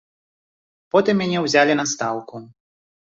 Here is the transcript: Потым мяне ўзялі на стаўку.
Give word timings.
Потым 0.95 1.19
мяне 1.23 1.43
ўзялі 1.43 1.73
на 1.81 1.85
стаўку. 1.91 2.41